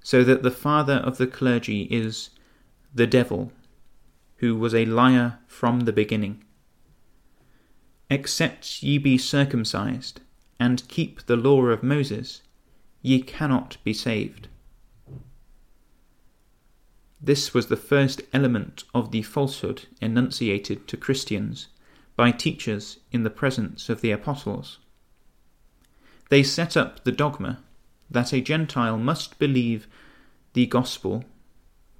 so 0.00 0.22
that 0.22 0.42
the 0.42 0.50
father 0.50 0.94
of 0.94 1.18
the 1.18 1.26
clergy 1.26 1.82
is 1.90 2.30
the 2.94 3.06
devil, 3.06 3.52
who 4.36 4.54
was 4.54 4.74
a 4.74 4.84
liar 4.84 5.38
from 5.48 5.80
the 5.80 5.92
beginning. 5.92 6.44
Except 8.14 8.80
ye 8.80 8.96
be 8.98 9.18
circumcised, 9.18 10.20
and 10.60 10.86
keep 10.86 11.26
the 11.26 11.34
law 11.34 11.62
of 11.62 11.82
Moses, 11.82 12.42
ye 13.02 13.20
cannot 13.20 13.76
be 13.82 13.92
saved. 13.92 14.46
This 17.20 17.52
was 17.52 17.66
the 17.66 17.76
first 17.76 18.22
element 18.32 18.84
of 18.94 19.10
the 19.10 19.22
falsehood 19.22 19.86
enunciated 20.00 20.86
to 20.86 20.96
Christians 20.96 21.66
by 22.14 22.30
teachers 22.30 23.00
in 23.10 23.24
the 23.24 23.30
presence 23.30 23.88
of 23.88 24.00
the 24.00 24.12
apostles. 24.12 24.78
They 26.30 26.44
set 26.44 26.76
up 26.76 27.02
the 27.02 27.10
dogma 27.10 27.64
that 28.08 28.32
a 28.32 28.40
Gentile 28.40 28.96
must 28.96 29.40
believe 29.40 29.88
the 30.52 30.66
gospel, 30.66 31.24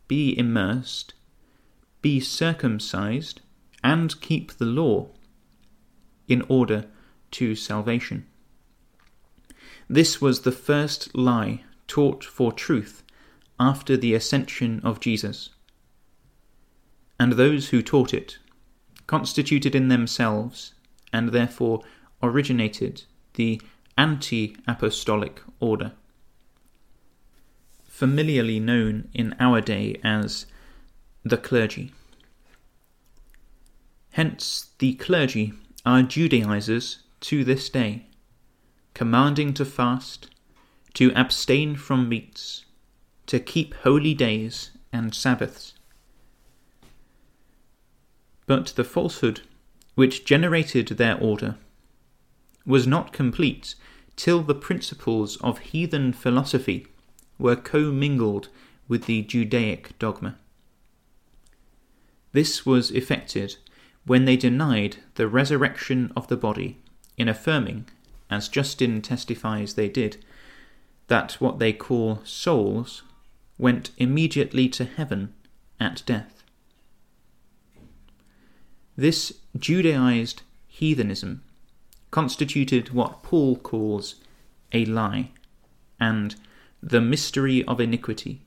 be 0.06 0.38
immersed, 0.38 1.12
be 2.02 2.20
circumcised, 2.20 3.40
and 3.82 4.20
keep 4.20 4.52
the 4.52 4.64
law 4.64 5.08
in 6.28 6.42
order 6.48 6.86
to 7.32 7.54
salvation. 7.54 8.26
This 9.88 10.20
was 10.20 10.40
the 10.40 10.52
first 10.52 11.14
lie 11.14 11.64
taught 11.86 12.24
for 12.24 12.52
truth 12.52 13.02
after 13.60 13.96
the 13.96 14.14
ascension 14.14 14.80
of 14.82 15.00
Jesus. 15.00 15.50
And 17.18 17.34
those 17.34 17.68
who 17.68 17.82
taught 17.82 18.12
it 18.12 18.38
constituted 19.06 19.74
in 19.74 19.88
themselves, 19.88 20.74
and 21.12 21.28
therefore 21.28 21.82
originated, 22.22 23.04
the 23.34 23.60
anti 23.96 24.56
apostolic 24.66 25.42
order, 25.60 25.92
familiarly 27.86 28.58
known 28.58 29.08
in 29.12 29.34
our 29.38 29.60
day 29.60 30.00
as 30.02 30.46
the 31.24 31.36
clergy. 31.36 31.92
Hence, 34.12 34.70
the 34.78 34.94
clergy 34.94 35.52
are 35.86 36.02
Judaizers 36.02 37.00
to 37.20 37.44
this 37.44 37.68
day, 37.68 38.06
commanding 38.94 39.52
to 39.54 39.64
fast, 39.64 40.30
to 40.94 41.12
abstain 41.14 41.76
from 41.76 42.08
meats, 42.08 42.64
to 43.26 43.38
keep 43.38 43.74
holy 43.74 44.14
days 44.14 44.70
and 44.92 45.14
Sabbaths. 45.14 45.74
But 48.46 48.68
the 48.76 48.84
falsehood 48.84 49.42
which 49.94 50.24
generated 50.24 50.88
their 50.88 51.18
order 51.18 51.56
was 52.66 52.86
not 52.86 53.12
complete 53.12 53.74
till 54.16 54.42
the 54.42 54.54
principles 54.54 55.36
of 55.36 55.58
heathen 55.58 56.12
philosophy 56.12 56.86
were 57.38 57.56
commingled 57.56 58.48
with 58.88 59.04
the 59.04 59.22
Judaic 59.22 59.98
dogma. 59.98 60.36
This 62.32 62.64
was 62.64 62.90
effected 62.90 63.56
when 64.06 64.24
they 64.24 64.36
denied 64.36 64.96
the 65.14 65.28
resurrection 65.28 66.12
of 66.16 66.28
the 66.28 66.36
body 66.36 66.78
in 67.16 67.28
affirming, 67.28 67.86
as 68.30 68.48
Justin 68.48 69.00
testifies 69.00 69.74
they 69.74 69.88
did, 69.88 70.22
that 71.08 71.32
what 71.40 71.58
they 71.58 71.72
call 71.72 72.20
souls 72.24 73.02
went 73.58 73.90
immediately 73.96 74.68
to 74.68 74.84
heaven 74.84 75.32
at 75.78 76.02
death. 76.06 76.42
This 78.96 79.40
Judaized 79.56 80.42
heathenism 80.66 81.42
constituted 82.10 82.90
what 82.90 83.22
Paul 83.22 83.56
calls 83.56 84.16
a 84.72 84.84
lie 84.84 85.30
and 85.98 86.34
the 86.82 87.00
mystery 87.00 87.64
of 87.64 87.80
iniquity, 87.80 88.42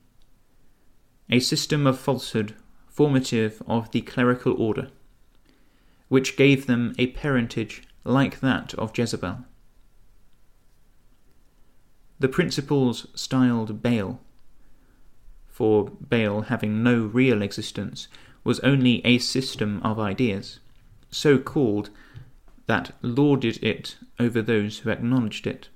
a 1.28 1.40
system 1.40 1.86
of 1.86 1.98
falsehood 1.98 2.54
formative 2.86 3.62
of 3.66 3.90
the 3.90 4.00
clerical 4.00 4.54
order, 4.60 4.90
which 6.08 6.36
gave 6.36 6.66
them 6.66 6.94
a 6.98 7.08
parentage 7.08 7.82
like 8.04 8.40
that 8.40 8.74
of 8.74 8.96
Jezebel. 8.96 9.44
The 12.18 12.28
principles 12.28 13.06
styled 13.14 13.82
Baal 13.82 14.20
for 15.58 15.90
Baal 16.00 16.42
having 16.42 16.84
no 16.84 17.00
real 17.00 17.42
existence, 17.42 18.06
was 18.44 18.60
only 18.60 19.04
a 19.04 19.18
system 19.18 19.80
of 19.82 19.98
ideas, 19.98 20.60
so 21.10 21.36
called 21.36 21.90
that 22.66 22.94
lauded 23.02 23.58
it 23.60 23.96
over 24.20 24.40
those 24.40 24.78
who 24.78 24.90
acknowledged 24.90 25.48
it, 25.48 25.68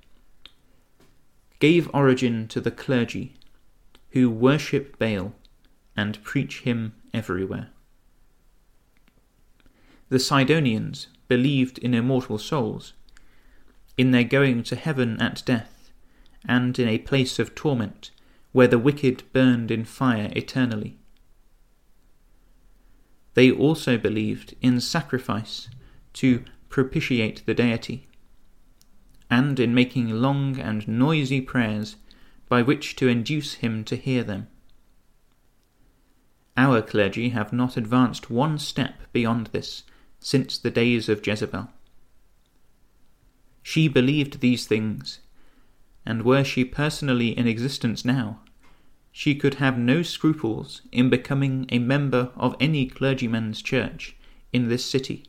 gave 1.59 1.93
origin 1.93 2.47
to 2.47 2.61
the 2.61 2.71
clergy, 2.71 3.33
who 4.11 4.29
worship 4.29 4.97
Baal 4.97 5.35
and 5.97 6.23
preach 6.23 6.61
him 6.61 6.93
everywhere. 7.13 7.69
The 10.13 10.19
Sidonians 10.19 11.07
believed 11.27 11.79
in 11.79 11.95
immortal 11.95 12.37
souls, 12.37 12.93
in 13.97 14.11
their 14.11 14.23
going 14.23 14.61
to 14.61 14.75
heaven 14.75 15.19
at 15.19 15.41
death, 15.43 15.91
and 16.45 16.77
in 16.77 16.87
a 16.87 16.99
place 16.99 17.39
of 17.39 17.55
torment 17.55 18.11
where 18.51 18.67
the 18.67 18.77
wicked 18.77 19.23
burned 19.33 19.71
in 19.71 19.85
fire 19.85 20.31
eternally. 20.35 20.99
They 23.33 23.49
also 23.49 23.97
believed 23.97 24.53
in 24.61 24.79
sacrifice 24.81 25.67
to 26.21 26.43
propitiate 26.69 27.43
the 27.47 27.55
deity, 27.55 28.07
and 29.31 29.59
in 29.59 29.73
making 29.73 30.11
long 30.11 30.59
and 30.59 30.87
noisy 30.87 31.41
prayers 31.41 31.95
by 32.47 32.61
which 32.61 32.95
to 32.97 33.07
induce 33.07 33.55
him 33.55 33.83
to 33.85 33.95
hear 33.95 34.23
them. 34.23 34.47
Our 36.55 36.83
clergy 36.83 37.29
have 37.29 37.51
not 37.51 37.77
advanced 37.77 38.29
one 38.29 38.59
step 38.59 38.93
beyond 39.11 39.47
this 39.47 39.85
since 40.23 40.57
the 40.57 40.71
days 40.71 41.09
of 41.09 41.25
Jezebel. 41.25 41.69
She 43.61 43.87
believed 43.87 44.39
these 44.39 44.65
things, 44.65 45.19
and 46.05 46.23
were 46.23 46.43
she 46.43 46.65
personally 46.65 47.37
in 47.37 47.47
existence 47.47 48.03
now, 48.03 48.39
she 49.11 49.35
could 49.35 49.55
have 49.55 49.77
no 49.77 50.01
scruples 50.01 50.81
in 50.91 51.09
becoming 51.09 51.67
a 51.69 51.77
member 51.77 52.31
of 52.35 52.55
any 52.59 52.87
clergyman's 52.87 53.61
church 53.61 54.15
in 54.51 54.69
this 54.69 54.83
city, 54.83 55.23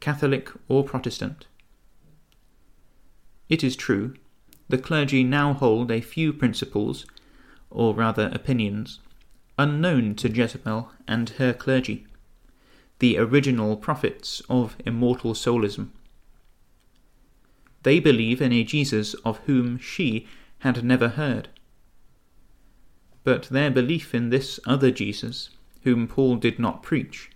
Catholic 0.00 0.50
or 0.68 0.82
Protestant. 0.82 1.46
It 3.48 3.62
is 3.62 3.76
true, 3.76 4.14
the 4.68 4.78
clergy 4.78 5.24
now 5.24 5.52
hold 5.52 5.90
a 5.90 6.00
few 6.00 6.32
principles 6.32 7.06
or 7.70 7.94
rather 7.94 8.30
opinions, 8.32 9.00
unknown 9.58 10.14
to 10.16 10.30
Jezebel 10.30 10.90
and 11.06 11.30
her 11.30 11.52
clergy, 11.52 12.06
the 12.98 13.18
original 13.18 13.76
prophets 13.76 14.42
of 14.48 14.76
immortal 14.84 15.34
soulism. 15.34 15.90
They 17.82 18.00
believe 18.00 18.42
in 18.42 18.52
a 18.52 18.64
Jesus 18.64 19.14
of 19.24 19.38
whom 19.46 19.78
she 19.78 20.26
had 20.60 20.84
never 20.84 21.08
heard. 21.10 21.48
But 23.24 23.44
their 23.44 23.70
belief 23.70 24.14
in 24.14 24.30
this 24.30 24.58
other 24.66 24.90
Jesus, 24.90 25.50
whom 25.82 26.08
Paul 26.08 26.36
did 26.36 26.58
not 26.58 26.82
preach, 26.82 27.30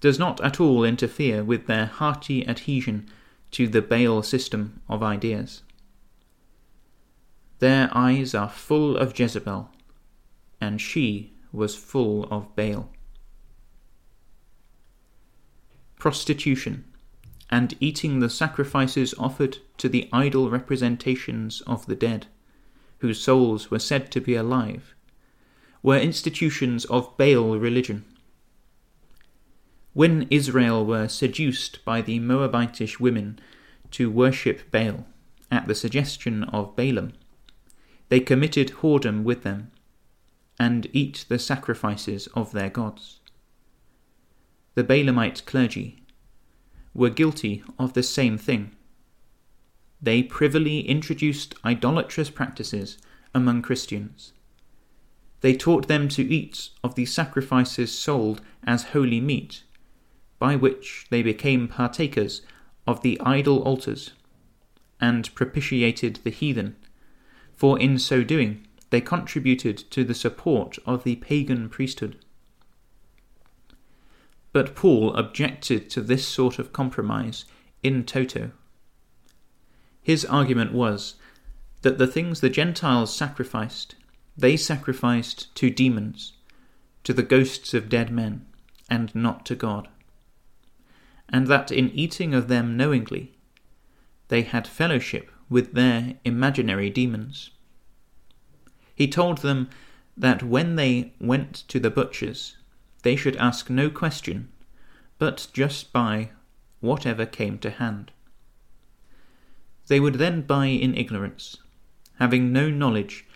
does 0.00 0.18
not 0.18 0.40
at 0.42 0.60
all 0.60 0.84
interfere 0.84 1.44
with 1.44 1.66
their 1.66 1.86
hearty 1.86 2.46
adhesion 2.46 3.08
to 3.52 3.68
the 3.68 3.80
Baal 3.80 4.22
system 4.22 4.80
of 4.88 5.02
ideas. 5.02 5.62
Their 7.60 7.88
eyes 7.92 8.34
are 8.34 8.48
full 8.48 8.96
of 8.96 9.18
Jezebel, 9.18 9.70
and 10.60 10.80
she 10.80 11.32
was 11.52 11.76
full 11.76 12.24
of 12.24 12.54
Baal. 12.56 12.90
Prostitution 16.04 16.84
and 17.48 17.74
eating 17.80 18.18
the 18.18 18.28
sacrifices 18.28 19.14
offered 19.18 19.56
to 19.78 19.88
the 19.88 20.06
idol 20.12 20.50
representations 20.50 21.62
of 21.62 21.86
the 21.86 21.94
dead, 21.94 22.26
whose 22.98 23.22
souls 23.22 23.70
were 23.70 23.78
said 23.78 24.10
to 24.10 24.20
be 24.20 24.34
alive, 24.34 24.94
were 25.82 25.96
institutions 25.98 26.84
of 26.84 27.16
Baal 27.16 27.58
religion. 27.58 28.04
When 29.94 30.26
Israel 30.28 30.84
were 30.84 31.08
seduced 31.08 31.82
by 31.86 32.02
the 32.02 32.20
Moabitish 32.20 33.00
women 33.00 33.38
to 33.92 34.10
worship 34.10 34.70
Baal 34.70 35.06
at 35.50 35.66
the 35.66 35.74
suggestion 35.74 36.44
of 36.44 36.76
Balaam, 36.76 37.14
they 38.10 38.20
committed 38.20 38.72
whoredom 38.82 39.22
with 39.22 39.42
them 39.42 39.70
and 40.58 40.86
eat 40.92 41.24
the 41.30 41.38
sacrifices 41.38 42.26
of 42.34 42.52
their 42.52 42.68
gods. 42.68 43.20
The 44.74 44.84
Balaamite 44.84 45.44
clergy 45.46 46.02
were 46.94 47.10
guilty 47.10 47.62
of 47.78 47.92
the 47.92 48.02
same 48.02 48.36
thing. 48.36 48.72
They 50.02 50.22
privily 50.22 50.80
introduced 50.80 51.54
idolatrous 51.64 52.30
practices 52.30 52.98
among 53.34 53.62
Christians. 53.62 54.32
They 55.40 55.54
taught 55.54 55.88
them 55.88 56.08
to 56.08 56.22
eat 56.22 56.70
of 56.82 56.94
the 56.94 57.06
sacrifices 57.06 57.92
sold 57.92 58.40
as 58.64 58.84
holy 58.94 59.20
meat, 59.20 59.62
by 60.38 60.56
which 60.56 61.06
they 61.10 61.22
became 61.22 61.68
partakers 61.68 62.42
of 62.86 63.02
the 63.02 63.20
idol 63.20 63.58
altars, 63.62 64.12
and 65.00 65.34
propitiated 65.34 66.20
the 66.24 66.30
heathen, 66.30 66.76
for 67.52 67.78
in 67.78 67.98
so 67.98 68.24
doing 68.24 68.66
they 68.90 69.00
contributed 69.00 69.78
to 69.90 70.04
the 70.04 70.14
support 70.14 70.78
of 70.86 71.04
the 71.04 71.16
pagan 71.16 71.68
priesthood. 71.68 72.23
But 74.54 74.76
Paul 74.76 75.12
objected 75.14 75.90
to 75.90 76.00
this 76.00 76.24
sort 76.28 76.60
of 76.60 76.72
compromise 76.72 77.44
in 77.82 78.04
toto. 78.04 78.52
His 80.00 80.24
argument 80.24 80.72
was 80.72 81.16
that 81.82 81.98
the 81.98 82.06
things 82.06 82.40
the 82.40 82.48
Gentiles 82.48 83.12
sacrificed, 83.12 83.96
they 84.36 84.56
sacrificed 84.56 85.52
to 85.56 85.70
demons, 85.70 86.34
to 87.02 87.12
the 87.12 87.24
ghosts 87.24 87.74
of 87.74 87.88
dead 87.88 88.12
men, 88.12 88.46
and 88.88 89.12
not 89.12 89.44
to 89.46 89.56
God. 89.56 89.88
And 91.28 91.48
that 91.48 91.72
in 91.72 91.90
eating 91.90 92.32
of 92.32 92.46
them 92.46 92.76
knowingly, 92.76 93.32
they 94.28 94.42
had 94.42 94.68
fellowship 94.68 95.32
with 95.50 95.72
their 95.72 96.14
imaginary 96.24 96.90
demons. 96.90 97.50
He 98.94 99.08
told 99.08 99.38
them 99.38 99.68
that 100.16 100.44
when 100.44 100.76
they 100.76 101.12
went 101.20 101.54
to 101.66 101.80
the 101.80 101.90
butcher's, 101.90 102.56
they 103.04 103.14
should 103.16 103.36
ask 103.36 103.70
no 103.70 103.90
question, 103.90 104.48
but 105.18 105.46
just 105.52 105.92
buy 105.92 106.30
whatever 106.80 107.24
came 107.24 107.58
to 107.58 107.70
hand. 107.70 108.10
They 109.86 110.00
would 110.00 110.14
then 110.14 110.40
buy 110.40 110.66
in 110.66 110.96
ignorance, 110.96 111.58
having 112.18 112.52
no 112.52 112.70
knowledge 112.70 113.26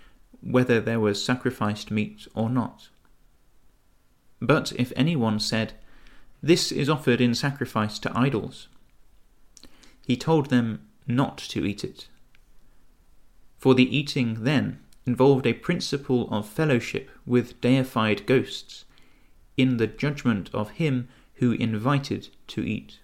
whether 0.41 0.81
there 0.81 0.99
was 0.99 1.23
sacrificed 1.23 1.91
meat 1.91 2.27
or 2.35 2.49
not. 2.49 2.89
But 4.41 4.73
if 4.73 4.93
any 4.97 5.17
one 5.17 5.39
said, 5.39 5.75
This 6.43 6.73
is 6.73 6.89
offered 6.89 7.21
in 7.21 7.35
sacrifice 7.35 7.99
to 8.01 8.19
idols, 8.19 8.69
he 10.07 10.17
told 10.17 10.49
them 10.49 10.87
not 11.07 11.37
to 11.37 11.67
eat 11.67 11.85
it. 11.85 12.09
For 13.59 13.75
the 13.75 13.95
eating 13.95 14.45
then 14.45 14.81
involved 15.05 15.47
a 15.47 15.53
principle 15.53 16.31
of 16.31 16.49
fellowship 16.49 17.11
with 17.27 17.61
deified 17.61 18.25
ghosts, 18.25 18.85
in 19.59 19.77
the 19.77 19.87
judgment 19.87 20.49
of 20.55 20.71
him 20.71 21.09
who 21.35 21.53
invited 21.53 22.29
to 22.47 22.63
eat. 22.63 23.01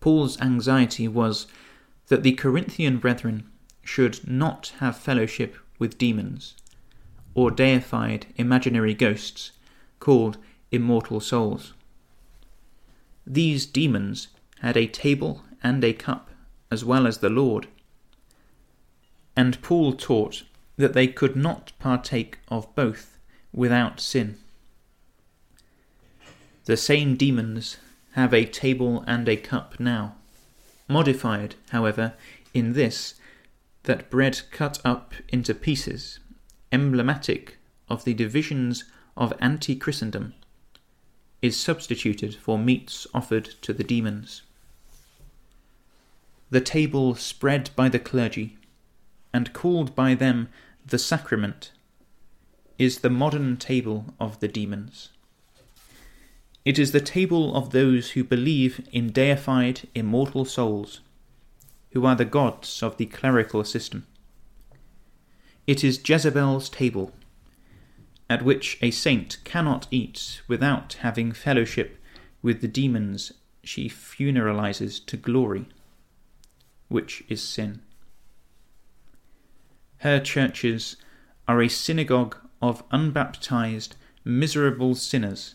Paul's 0.00 0.40
anxiety 0.40 1.06
was 1.06 1.46
that 2.08 2.22
the 2.22 2.32
Corinthian 2.32 2.98
brethren 2.98 3.44
should 3.82 4.26
not 4.28 4.72
have 4.80 4.96
fellowship 4.96 5.56
with 5.78 5.98
demons, 5.98 6.54
or 7.34 7.50
deified 7.50 8.26
imaginary 8.36 8.94
ghosts 8.94 9.52
called 10.00 10.38
immortal 10.70 11.20
souls. 11.20 11.74
These 13.26 13.66
demons 13.66 14.28
had 14.60 14.76
a 14.76 14.86
table 14.86 15.42
and 15.62 15.82
a 15.84 15.92
cup, 15.92 16.30
as 16.70 16.84
well 16.84 17.06
as 17.06 17.18
the 17.18 17.30
Lord. 17.30 17.66
And 19.36 19.60
Paul 19.62 19.92
taught 19.94 20.44
that 20.76 20.92
they 20.92 21.06
could 21.06 21.36
not 21.36 21.72
partake 21.78 22.38
of 22.48 22.74
both 22.74 23.13
without 23.54 24.00
sin. 24.00 24.36
The 26.64 26.76
same 26.76 27.16
demons 27.16 27.76
have 28.12 28.34
a 28.34 28.44
table 28.44 29.04
and 29.06 29.28
a 29.28 29.36
cup 29.36 29.78
now, 29.78 30.16
modified, 30.88 31.54
however, 31.70 32.14
in 32.52 32.72
this 32.72 33.14
that 33.84 34.10
bread 34.10 34.40
cut 34.50 34.80
up 34.84 35.14
into 35.28 35.54
pieces, 35.54 36.18
emblematic 36.72 37.58
of 37.88 38.04
the 38.04 38.14
divisions 38.14 38.84
of 39.16 39.32
anti 39.40 39.76
Christendom, 39.76 40.34
is 41.42 41.58
substituted 41.58 42.34
for 42.34 42.58
meats 42.58 43.06
offered 43.12 43.44
to 43.60 43.72
the 43.72 43.84
demons. 43.84 44.42
The 46.50 46.62
table 46.62 47.14
spread 47.14 47.70
by 47.76 47.88
the 47.90 47.98
clergy, 47.98 48.56
and 49.32 49.52
called 49.52 49.94
by 49.94 50.14
them 50.14 50.48
the 50.86 50.98
sacrament, 50.98 51.72
is 52.78 52.98
the 52.98 53.10
modern 53.10 53.56
table 53.56 54.06
of 54.18 54.40
the 54.40 54.48
demons. 54.48 55.10
It 56.64 56.78
is 56.78 56.92
the 56.92 57.00
table 57.00 57.54
of 57.54 57.70
those 57.70 58.12
who 58.12 58.24
believe 58.24 58.86
in 58.90 59.12
deified 59.12 59.82
immortal 59.94 60.44
souls, 60.44 61.00
who 61.92 62.06
are 62.06 62.16
the 62.16 62.24
gods 62.24 62.82
of 62.82 62.96
the 62.96 63.06
clerical 63.06 63.62
system. 63.64 64.06
It 65.66 65.84
is 65.84 66.00
Jezebel's 66.06 66.68
table, 66.68 67.12
at 68.28 68.42
which 68.42 68.78
a 68.80 68.90
saint 68.90 69.38
cannot 69.44 69.86
eat 69.90 70.42
without 70.48 70.94
having 71.00 71.32
fellowship 71.32 72.00
with 72.42 72.60
the 72.60 72.68
demons 72.68 73.32
she 73.62 73.88
funeralizes 73.88 75.04
to 75.06 75.16
glory, 75.16 75.66
which 76.88 77.24
is 77.28 77.42
sin. 77.42 77.82
Her 79.98 80.20
churches 80.20 80.96
are 81.46 81.62
a 81.62 81.68
synagogue 81.68 82.36
of 82.64 82.82
unbaptized, 82.90 83.94
miserable 84.24 84.94
sinners, 84.94 85.54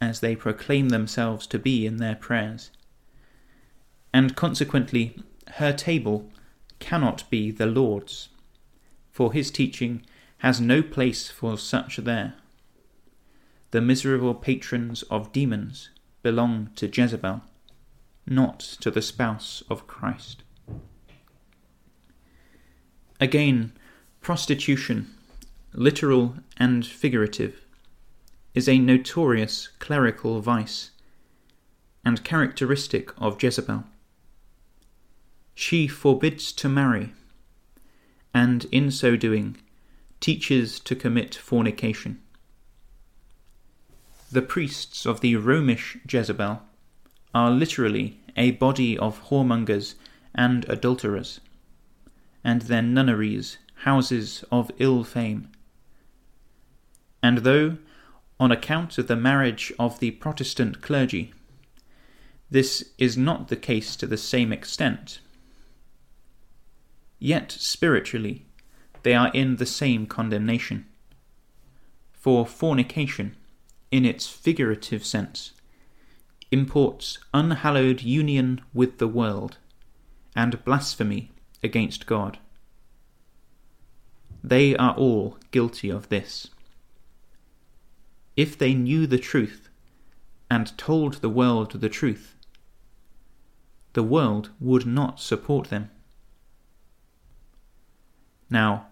as 0.00 0.20
they 0.20 0.36
proclaim 0.36 0.90
themselves 0.90 1.44
to 1.44 1.58
be 1.58 1.84
in 1.84 1.96
their 1.96 2.14
prayers. 2.14 2.70
And 4.14 4.36
consequently, 4.36 5.20
her 5.54 5.72
table 5.72 6.30
cannot 6.78 7.28
be 7.30 7.50
the 7.50 7.66
Lord's, 7.66 8.28
for 9.10 9.32
his 9.32 9.50
teaching 9.50 10.06
has 10.38 10.60
no 10.60 10.84
place 10.84 11.28
for 11.28 11.58
such 11.58 11.96
there. 11.96 12.34
The 13.72 13.80
miserable 13.80 14.34
patrons 14.34 15.02
of 15.10 15.32
demons 15.32 15.90
belong 16.22 16.70
to 16.76 16.86
Jezebel, 16.86 17.42
not 18.24 18.60
to 18.60 18.92
the 18.92 19.02
spouse 19.02 19.64
of 19.68 19.88
Christ. 19.88 20.44
Again, 23.18 23.72
prostitution 24.20 25.16
literal 25.72 26.34
and 26.56 26.84
figurative, 26.84 27.64
is 28.54 28.68
a 28.68 28.78
notorious 28.78 29.68
clerical 29.78 30.40
vice 30.40 30.90
and 32.04 32.24
characteristic 32.24 33.10
of 33.18 33.40
Jezebel. 33.42 33.84
She 35.54 35.86
forbids 35.86 36.52
to 36.52 36.68
marry, 36.68 37.12
and 38.32 38.64
in 38.72 38.90
so 38.90 39.16
doing, 39.16 39.58
teaches 40.20 40.80
to 40.80 40.96
commit 40.96 41.34
fornication. 41.34 42.20
The 44.32 44.42
priests 44.42 45.06
of 45.06 45.20
the 45.20 45.36
Romish 45.36 45.98
Jezebel 46.08 46.62
are 47.34 47.50
literally 47.50 48.20
a 48.36 48.52
body 48.52 48.98
of 48.98 49.28
whoremongers 49.28 49.94
and 50.34 50.68
adulterers, 50.68 51.40
and 52.42 52.62
their 52.62 52.82
nunneries 52.82 53.58
houses 53.84 54.44
of 54.52 54.70
ill 54.78 55.04
fame. 55.04 55.48
And 57.22 57.38
though, 57.38 57.78
on 58.38 58.50
account 58.50 58.96
of 58.98 59.06
the 59.06 59.16
marriage 59.16 59.72
of 59.78 60.00
the 60.00 60.12
Protestant 60.12 60.80
clergy, 60.80 61.32
this 62.50 62.90
is 62.98 63.16
not 63.16 63.48
the 63.48 63.56
case 63.56 63.94
to 63.96 64.06
the 64.06 64.16
same 64.16 64.52
extent, 64.52 65.20
yet 67.18 67.52
spiritually 67.52 68.46
they 69.02 69.14
are 69.14 69.30
in 69.32 69.56
the 69.56 69.66
same 69.66 70.06
condemnation. 70.06 70.86
For 72.12 72.44
fornication, 72.46 73.36
in 73.90 74.04
its 74.04 74.26
figurative 74.26 75.04
sense, 75.04 75.52
imports 76.50 77.18
unhallowed 77.32 78.02
union 78.02 78.60
with 78.74 78.98
the 78.98 79.08
world 79.08 79.58
and 80.34 80.62
blasphemy 80.64 81.30
against 81.62 82.06
God. 82.06 82.38
They 84.42 84.76
are 84.76 84.94
all 84.94 85.38
guilty 85.50 85.90
of 85.90 86.08
this. 86.08 86.48
If 88.40 88.56
they 88.56 88.72
knew 88.72 89.06
the 89.06 89.18
truth 89.18 89.68
and 90.50 90.78
told 90.78 91.16
the 91.16 91.28
world 91.28 91.72
the 91.82 91.90
truth, 91.90 92.36
the 93.92 94.02
world 94.02 94.48
would 94.58 94.86
not 94.86 95.20
support 95.20 95.68
them. 95.68 95.90
Now, 98.48 98.86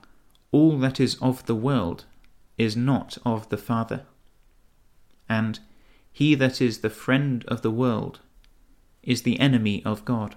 all 0.53 0.77
that 0.81 1.01
is 1.01 1.15
of 1.23 1.47
the 1.47 1.55
world 1.55 2.05
is 2.59 2.77
not 2.77 3.17
of 3.25 3.49
the 3.49 3.57
Father, 3.57 4.05
and 5.31 5.61
he 6.13 6.35
that 6.35 6.61
is 6.61 6.81
the 6.81 6.91
friend 6.91 7.43
of 7.49 7.63
the 7.63 7.71
world 7.71 8.21
is 9.03 9.23
the 9.23 9.41
enemy 9.41 9.83
of 9.83 10.05
God. 10.05 10.37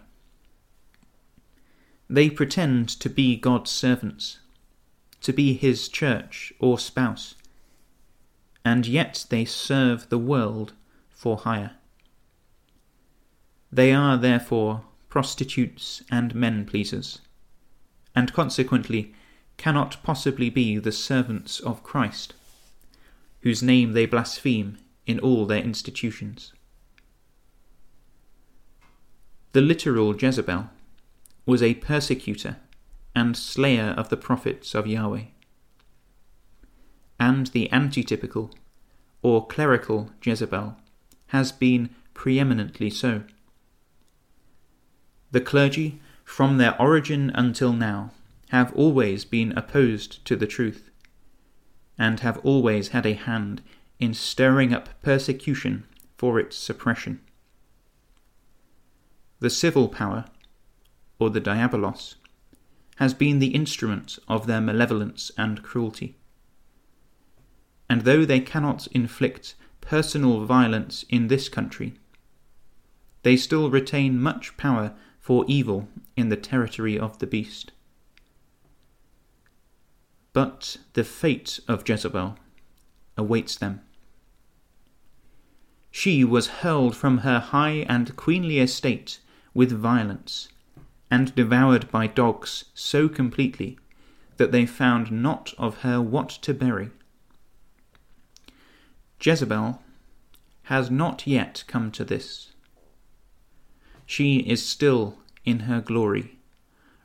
They 2.10 2.30
pretend 2.30 2.88
to 3.02 3.10
be 3.10 3.36
God's 3.36 3.71
servants, 3.71 4.39
to 5.19 5.34
be 5.34 5.54
his 5.54 5.89
church 5.89 6.54
or 6.60 6.80
spouse, 6.80 7.36
and 8.63 8.86
yet 8.86 9.26
they 9.30 9.45
serve 9.45 10.10
the 10.10 10.17
world 10.17 10.74
for 11.10 11.38
hire. 11.38 11.71
They 13.71 13.93
are 13.93 14.17
therefore 14.17 14.84
prostitutes 15.10 16.04
and 16.10 16.36
men 16.36 16.65
pleasers, 16.65 17.19
and 18.15 18.34
consequently 18.34 19.13
cannot 19.58 20.02
possibly 20.04 20.50
be 20.50 20.78
the 20.78 20.91
servants 20.91 21.60
of 21.60 21.84
Christ, 21.84 22.34
whose 23.41 23.62
name 23.63 23.93
they 23.93 24.06
blaspheme 24.06 24.78
in 25.06 25.19
all 25.19 25.45
their 25.45 25.62
institutions. 25.62 26.54
The 29.54 29.62
literal 29.62 30.15
Jezebel 30.15 30.69
was 31.45 31.62
a 31.62 31.76
persecutor 31.76 32.58
and 33.13 33.36
slayer 33.36 33.93
of 33.97 34.10
the 34.10 34.17
prophets 34.17 34.74
of 34.74 34.88
Yahweh. 34.88 35.26
And 37.21 37.45
the 37.47 37.69
antitypical 37.71 38.51
or 39.21 39.45
clerical 39.45 40.10
Jezebel 40.23 40.75
has 41.27 41.51
been 41.51 41.91
preeminently 42.15 42.89
so. 42.89 43.21
The 45.29 45.39
clergy, 45.39 46.01
from 46.25 46.57
their 46.57 46.81
origin 46.81 47.29
until 47.36 47.73
now, 47.73 48.10
have 48.49 48.73
always 48.73 49.23
been 49.23 49.55
opposed 49.55 50.25
to 50.25 50.36
the 50.36 50.47
truth, 50.47 50.89
and 51.95 52.21
have 52.21 52.39
always 52.39 52.88
had 52.88 53.05
a 53.05 53.13
hand 53.13 53.62
in 53.99 54.15
stirring 54.15 54.73
up 54.73 54.89
persecution 55.03 55.86
for 56.17 56.39
its 56.39 56.57
suppression. 56.57 57.21
The 59.39 59.51
civil 59.51 59.89
power, 59.89 60.25
or 61.19 61.29
the 61.29 61.39
diabolos, 61.39 62.15
has 62.95 63.13
been 63.13 63.38
the 63.38 63.53
instrument 63.53 64.17
of 64.27 64.47
their 64.47 64.60
malevolence 64.60 65.29
and 65.38 65.62
cruelty. 65.62 66.17
And 67.91 68.04
though 68.04 68.23
they 68.23 68.39
cannot 68.39 68.88
inflict 68.93 69.54
personal 69.82 70.45
violence 70.45 71.04
in 71.10 71.27
this 71.27 71.49
country, 71.49 71.95
they 73.23 73.36
still 73.36 73.69
retain 73.69 74.17
much 74.17 74.56
power 74.56 74.93
for 75.19 75.43
evil 75.45 75.89
in 76.15 76.30
the 76.30 76.38
territory 76.38 76.97
of 76.97 77.19
the 77.19 77.27
beast. 77.27 77.73
But 80.32 80.77
the 80.93 81.04
fate 81.04 81.60
of 81.67 81.84
Jezebel 81.86 82.38
awaits 83.17 83.58
them. 83.58 83.82
She 85.91 86.23
was 86.23 86.62
hurled 86.63 86.95
from 86.95 87.17
her 87.27 87.41
high 87.41 87.86
and 87.89 88.15
queenly 88.15 88.60
estate 88.60 89.19
with 89.54 89.69
violence, 89.73 90.47
and 91.12 91.36
devoured 91.36 91.91
by 91.91 92.08
dogs 92.08 92.63
so 92.73 93.10
completely 93.10 93.77
that 94.38 94.54
they 94.54 94.65
found 94.65 95.12
not 95.12 95.54
of 95.58 95.80
her 95.80 96.01
what 96.01 96.30
to 96.30 96.54
bury. 96.54 96.91
Jezebel 99.21 99.81
has 100.63 100.89
not 100.89 101.27
yet 101.27 101.63
come 101.67 101.91
to 101.91 102.03
this. 102.03 102.53
She 104.05 104.38
is 104.39 104.65
still 104.65 105.19
in 105.45 105.62
her 105.62 105.79
glory, 105.79 106.39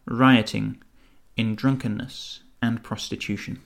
rioting 0.07 0.83
in 1.37 1.55
drunkenness 1.55 2.41
and 2.63 2.83
prostitution. 2.83 3.61